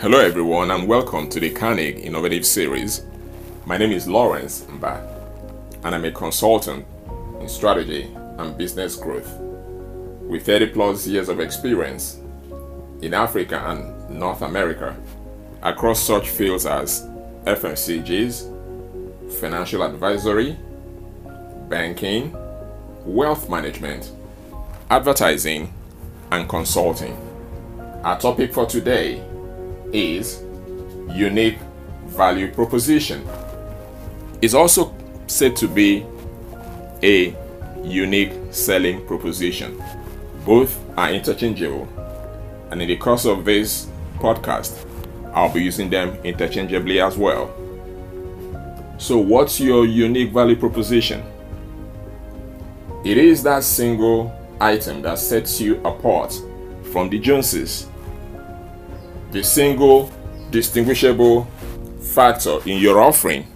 Hello, 0.00 0.18
everyone, 0.18 0.72
and 0.72 0.88
welcome 0.88 1.30
to 1.30 1.38
the 1.38 1.50
Carnegie 1.50 2.02
Innovative 2.02 2.44
Series. 2.44 3.04
My 3.64 3.78
name 3.78 3.92
is 3.92 4.08
Lawrence 4.08 4.62
Mba, 4.62 5.00
and 5.84 5.94
I'm 5.94 6.04
a 6.04 6.10
consultant 6.10 6.84
in 7.40 7.48
strategy 7.48 8.12
and 8.38 8.58
business 8.58 8.96
growth 8.96 9.38
with 9.38 10.44
30 10.44 10.70
plus 10.70 11.06
years 11.06 11.28
of 11.28 11.38
experience 11.38 12.18
in 13.02 13.14
Africa 13.14 13.62
and 13.66 14.10
North 14.10 14.42
America 14.42 14.96
across 15.62 16.00
such 16.00 16.28
fields 16.28 16.66
as 16.66 17.02
FMCGs, 17.44 18.50
financial 19.38 19.84
advisory, 19.84 20.58
banking, 21.68 22.36
wealth 23.06 23.48
management, 23.48 24.10
advertising, 24.90 25.72
and 26.32 26.48
consulting. 26.48 27.16
Our 28.02 28.18
topic 28.18 28.52
for 28.52 28.66
today 28.66 29.22
is 29.94 30.42
unique 31.08 31.58
value 32.06 32.52
proposition. 32.52 33.26
It's 34.42 34.54
also 34.54 34.94
said 35.26 35.56
to 35.56 35.68
be 35.68 36.04
a 37.02 37.34
unique 37.82 38.32
selling 38.50 39.06
proposition. 39.06 39.82
Both 40.44 40.78
are 40.98 41.10
interchangeable, 41.10 41.88
and 42.70 42.82
in 42.82 42.88
the 42.88 42.96
course 42.96 43.24
of 43.24 43.44
this 43.44 43.88
podcast, 44.18 44.84
I'll 45.32 45.52
be 45.52 45.62
using 45.62 45.88
them 45.90 46.16
interchangeably 46.24 47.00
as 47.00 47.16
well. 47.16 47.52
So, 48.98 49.18
what's 49.18 49.58
your 49.60 49.86
unique 49.86 50.32
value 50.32 50.56
proposition? 50.56 51.24
It 53.04 53.18
is 53.18 53.42
that 53.42 53.64
single 53.64 54.32
item 54.60 55.02
that 55.02 55.18
sets 55.18 55.60
you 55.60 55.76
apart 55.84 56.32
from 56.92 57.10
the 57.10 57.18
Joneses. 57.18 57.88
The 59.34 59.42
single 59.42 60.12
distinguishable 60.52 61.48
factor 62.14 62.60
in 62.66 62.78
your 62.78 63.00
offering 63.00 63.48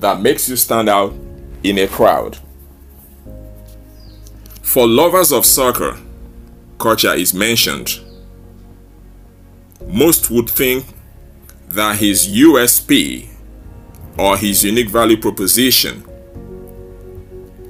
that 0.00 0.20
makes 0.20 0.50
you 0.50 0.56
stand 0.56 0.90
out 0.90 1.14
in 1.62 1.78
a 1.78 1.88
crowd. 1.88 2.36
For 4.60 4.86
lovers 4.86 5.32
of 5.32 5.46
soccer, 5.46 5.96
Okocha 6.76 7.16
is 7.16 7.32
mentioned. 7.32 8.00
Most 9.86 10.30
would 10.30 10.50
think 10.50 10.84
that 11.68 11.96
his 11.96 12.28
USP 12.28 13.30
or 14.18 14.36
his 14.36 14.62
unique 14.62 14.90
value 14.90 15.16
proposition 15.16 16.04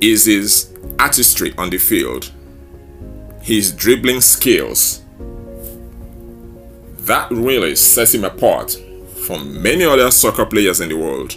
is 0.01 0.25
his 0.25 0.75
artistry 0.99 1.55
on 1.57 1.71
the 1.71 1.79
field, 1.79 2.33
his 3.43 3.71
dribbling 3.71 4.21
skills. 4.21 5.04
That 7.05 7.31
really 7.31 7.77
sets 7.77 8.15
him 8.15 8.25
apart 8.25 8.79
from 9.27 9.63
many 9.63 9.85
other 9.85 10.11
soccer 10.11 10.47
players 10.47 10.81
in 10.81 10.89
the 10.89 10.97
world 10.97 11.37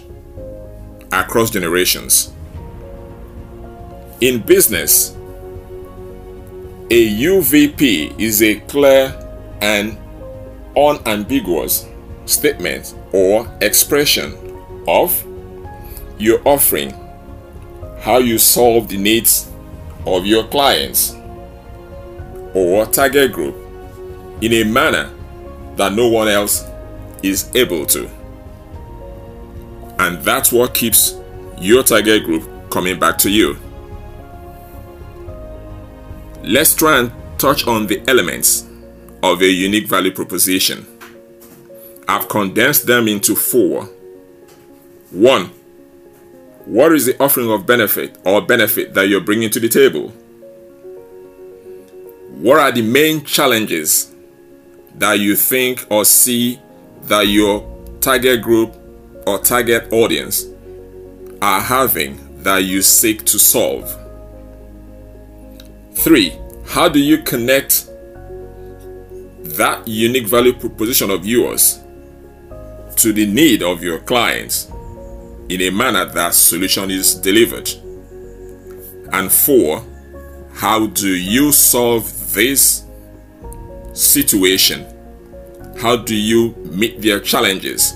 across 1.11 1.49
generations. 1.49 2.31
In 4.21 4.41
business, 4.43 5.11
a 6.89 7.09
UVP 7.19 8.17
is 8.17 8.41
a 8.41 8.61
clear 8.61 9.13
and 9.59 9.97
unambiguous 10.77 11.85
statement 12.25 12.95
or 13.11 13.45
expression 13.59 14.37
of 14.87 15.21
your 16.17 16.39
offering, 16.47 16.91
how 17.99 18.19
you 18.19 18.37
solve 18.37 18.87
the 18.87 18.97
needs 18.97 19.51
of 20.05 20.25
your 20.25 20.45
clients 20.45 21.13
or 22.53 22.85
target 22.85 23.33
group 23.33 23.55
in 24.41 24.53
a 24.53 24.63
manner 24.63 25.11
that 25.77 25.93
no 25.93 26.07
one 26.07 26.27
else 26.27 26.65
is 27.23 27.49
able 27.55 27.85
to. 27.87 28.09
And 29.99 30.19
that's 30.23 30.51
what 30.51 30.73
keeps 30.73 31.15
your 31.59 31.83
target 31.83 32.25
group 32.25 32.69
coming 32.69 32.99
back 32.99 33.17
to 33.19 33.29
you. 33.29 33.57
Let's 36.43 36.75
try 36.75 36.99
and 36.99 37.11
touch 37.37 37.67
on 37.67 37.87
the 37.87 38.01
elements 38.07 38.67
of 39.23 39.41
a 39.41 39.47
unique 39.47 39.87
value 39.87 40.11
proposition. 40.11 40.85
I've 42.07 42.29
condensed 42.29 42.85
them 42.87 43.07
into 43.07 43.35
four. 43.35 43.83
One, 45.11 45.51
what 46.65 46.91
is 46.93 47.05
the 47.05 47.21
offering 47.21 47.51
of 47.51 47.65
benefit 47.65 48.17
or 48.25 48.41
benefit 48.41 48.93
that 48.93 49.07
you're 49.07 49.21
bringing 49.21 49.49
to 49.51 49.59
the 49.59 49.69
table? 49.69 50.09
What 52.37 52.59
are 52.59 52.71
the 52.71 52.81
main 52.81 53.23
challenges 53.25 54.13
that 54.97 55.19
you 55.19 55.35
think 55.35 55.85
or 55.89 56.03
see 56.05 56.59
that 57.03 57.27
your 57.27 57.65
target 58.01 58.41
group 58.41 58.75
or 59.25 59.39
target 59.39 59.91
audience 59.91 60.45
are 61.41 61.61
having 61.61 62.43
that 62.43 62.59
you 62.63 62.81
seek 62.81 63.25
to 63.25 63.39
solve? 63.39 63.95
Three, 65.93 66.37
how 66.65 66.89
do 66.89 66.99
you 66.99 67.19
connect 67.19 67.87
that 69.57 69.87
unique 69.87 70.27
value 70.27 70.53
proposition 70.53 71.09
of 71.09 71.25
yours 71.25 71.79
to 72.97 73.13
the 73.13 73.25
need 73.25 73.63
of 73.63 73.83
your 73.83 73.99
clients 73.99 74.71
in 75.49 75.61
a 75.61 75.69
manner 75.69 76.05
that 76.05 76.33
solution 76.33 76.91
is 76.91 77.15
delivered? 77.15 77.69
And 79.11 79.31
four, 79.31 79.83
how 80.53 80.87
do 80.87 81.07
you 81.07 81.51
solve 81.51 82.33
this 82.33 82.86
situation? 83.97 84.85
How 85.77 85.95
do 85.95 86.15
you 86.15 86.55
meet 86.71 87.01
their 87.01 87.19
challenges 87.19 87.93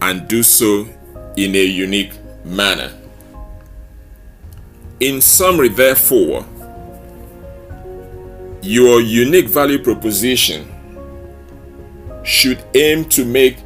and 0.00 0.28
do 0.28 0.42
so 0.42 0.88
in 1.36 1.54
a 1.54 1.64
unique 1.64 2.12
manner? 2.44 2.92
In 5.00 5.20
summary, 5.20 5.68
therefore, 5.68 6.46
your 8.62 9.00
unique 9.00 9.48
value 9.48 9.78
proposition 9.78 10.72
should 12.24 12.62
aim 12.74 13.04
to 13.04 13.24
make 13.24 13.58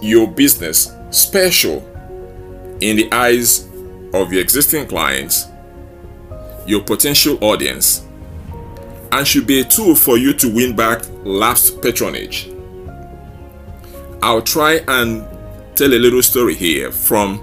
your 0.00 0.26
business 0.26 0.90
special 1.10 1.84
in 2.80 2.96
the 2.96 3.12
eyes 3.12 3.68
of 4.14 4.32
your 4.32 4.40
existing 4.40 4.86
clients, 4.86 5.46
your 6.66 6.82
potential 6.82 7.38
audience, 7.42 8.07
and 9.12 9.26
should 9.26 9.46
be 9.46 9.60
a 9.60 9.64
tool 9.64 9.94
for 9.94 10.18
you 10.18 10.32
to 10.34 10.48
win 10.48 10.76
back 10.76 11.02
lapsed 11.24 11.80
patronage. 11.82 12.50
I'll 14.22 14.42
try 14.42 14.80
and 14.88 15.26
tell 15.76 15.92
a 15.92 15.98
little 15.98 16.22
story 16.22 16.54
here 16.54 16.90
from 16.90 17.40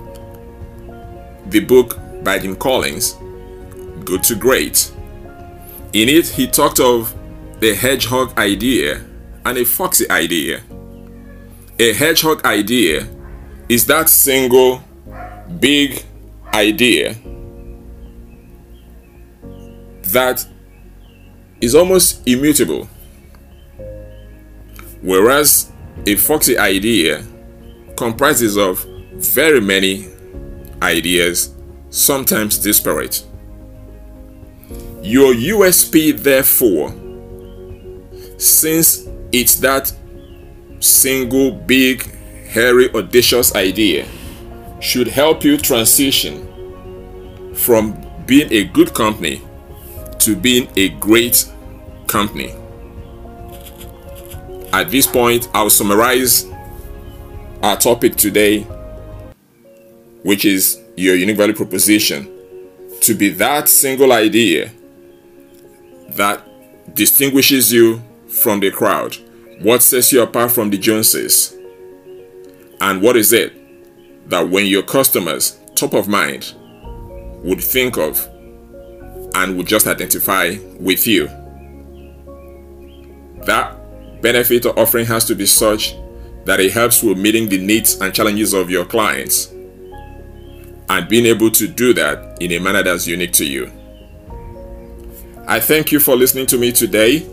the 1.47 1.59
book 1.59 1.97
by 2.23 2.39
Jim 2.39 2.55
Collins, 2.55 3.15
Good 4.03 4.23
to 4.23 4.35
Great. 4.35 4.91
In 5.93 6.09
it, 6.09 6.27
he 6.27 6.47
talked 6.47 6.79
of 6.79 7.13
the 7.59 7.73
hedgehog 7.73 8.37
idea 8.37 9.05
and 9.45 9.57
a 9.57 9.63
foxy 9.63 10.09
idea. 10.09 10.61
A 11.79 11.93
hedgehog 11.93 12.43
idea 12.45 13.07
is 13.69 13.85
that 13.85 14.09
single 14.09 14.83
big 15.59 16.03
idea 16.53 17.15
that 20.03 20.45
is 21.61 21.75
almost 21.75 22.27
immutable, 22.27 22.87
whereas 25.01 25.71
a 26.05 26.15
foxy 26.15 26.57
idea 26.57 27.23
comprises 27.95 28.57
of 28.57 28.85
very 29.13 29.61
many 29.61 30.09
ideas, 30.81 31.53
sometimes 31.89 32.57
disparate. 32.57 33.23
Your 35.01 35.33
USP, 35.33 36.17
therefore, 36.17 36.93
since 38.37 39.07
it's 39.31 39.55
that 39.57 39.93
single, 40.79 41.51
big, 41.51 42.03
hairy, 42.47 42.93
audacious 42.93 43.55
idea, 43.55 44.05
should 44.81 45.07
help 45.07 45.43
you 45.43 45.57
transition 45.57 46.43
from 47.55 47.95
being 48.25 48.51
a 48.51 48.65
good 48.65 48.93
company 48.93 49.41
to 50.25 50.35
being 50.35 50.67
a 50.75 50.89
great 50.89 51.51
company. 52.07 52.53
At 54.73 54.89
this 54.89 55.07
point, 55.07 55.47
I'll 55.53 55.69
summarize 55.69 56.45
our 57.61 57.77
topic 57.77 58.15
today, 58.15 58.61
which 60.23 60.45
is 60.45 60.81
your 60.97 61.15
unique 61.15 61.37
value 61.37 61.53
proposition, 61.53 62.29
to 63.01 63.13
be 63.13 63.29
that 63.29 63.69
single 63.69 64.11
idea 64.11 64.71
that 66.09 66.43
distinguishes 66.95 67.71
you 67.71 68.01
from 68.27 68.59
the 68.59 68.71
crowd? 68.71 69.15
What 69.61 69.83
sets 69.83 70.11
you 70.11 70.21
apart 70.21 70.51
from 70.51 70.69
the 70.69 70.77
Joneses? 70.77 71.55
And 72.81 73.01
what 73.01 73.15
is 73.15 73.31
it 73.31 73.53
that 74.29 74.49
when 74.49 74.65
your 74.65 74.83
customers, 74.83 75.59
top 75.75 75.93
of 75.93 76.07
mind, 76.07 76.53
would 77.43 77.63
think 77.63 77.97
of 77.97 78.27
and 79.35 79.55
would 79.57 79.67
just 79.67 79.85
identify 79.85 80.55
with 80.79 81.05
you? 81.05 81.27
That 83.45 83.77
benefit 84.21 84.65
or 84.65 84.79
offering 84.79 85.05
has 85.05 85.25
to 85.25 85.35
be 85.35 85.45
such 85.45 85.95
that 86.45 86.59
it 86.59 86.71
helps 86.71 87.03
with 87.03 87.17
meeting 87.17 87.49
the 87.49 87.57
needs 87.57 87.99
and 88.01 88.13
challenges 88.13 88.53
of 88.53 88.69
your 88.69 88.85
clients 88.85 89.47
and 90.89 91.09
being 91.09 91.25
able 91.25 91.49
to 91.51 91.67
do 91.67 91.93
that 91.93 92.37
in 92.41 92.53
a 92.53 92.59
manner 92.59 92.81
that's 92.83 93.05
unique 93.07 93.33
to 93.33 93.45
you. 93.45 93.69
I 95.47 95.59
thank 95.59 95.91
you 95.91 95.99
for 95.99 96.15
listening 96.15 96.45
to 96.47 96.57
me 96.57 96.71
today 96.71 97.23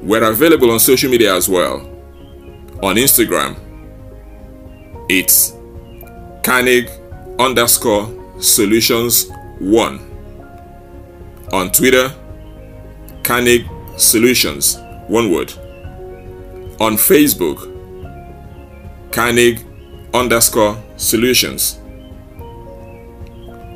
We're 0.00 0.22
available 0.22 0.70
on 0.70 0.78
social 0.78 1.10
media 1.10 1.34
as 1.34 1.48
well. 1.48 1.80
On 2.84 2.94
Instagram, 2.94 3.58
it's 5.08 5.54
Carnegie 6.44 6.88
underscore 7.40 8.08
solutions 8.40 9.28
one. 9.58 9.98
On 11.52 11.72
Twitter, 11.72 12.14
Carnegie 13.24 13.68
Solutions, 13.96 14.76
one 15.08 15.32
word. 15.32 15.52
On 16.80 16.94
Facebook, 16.94 17.58
Carnegie 19.10 19.64
underscore 20.12 20.80
solutions. 20.96 21.80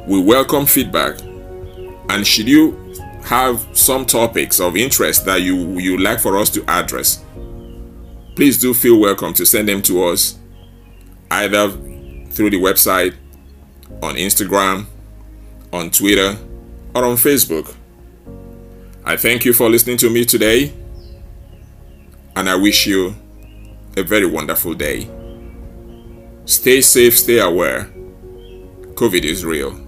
We 0.09 0.23
welcome 0.23 0.65
feedback 0.65 1.21
and 2.09 2.27
should 2.27 2.49
you 2.49 2.95
have 3.25 3.69
some 3.75 4.07
topics 4.07 4.59
of 4.59 4.75
interest 4.75 5.27
that 5.27 5.43
you 5.43 5.79
you 5.79 5.99
like 5.99 6.19
for 6.19 6.39
us 6.39 6.49
to 6.49 6.65
address, 6.67 7.23
please 8.35 8.59
do 8.59 8.73
feel 8.73 8.99
welcome 8.99 9.35
to 9.35 9.45
send 9.45 9.69
them 9.69 9.83
to 9.83 10.05
us 10.05 10.39
either 11.31 11.69
through 12.31 12.49
the 12.49 12.57
website, 12.57 13.15
on 14.03 14.15
Instagram, 14.15 14.87
on 15.75 15.91
Twitter, 15.91 16.39
or 16.95 17.05
on 17.05 17.17
Facebook. 17.17 17.75
I 19.05 19.19
thank 19.19 19.45
you 19.45 19.53
for 19.53 19.69
listening 19.69 19.99
to 19.99 20.09
me 20.09 20.25
today, 20.25 20.73
and 22.35 22.49
I 22.49 22.55
wish 22.57 22.87
you 22.87 23.15
a 23.95 24.03
very 24.03 24.25
wonderful 24.25 24.73
day. 24.73 25.07
Stay 26.47 26.81
safe, 26.81 27.19
stay 27.19 27.41
aware. 27.41 27.91
COVID 28.95 29.25
is 29.25 29.45
real. 29.45 29.88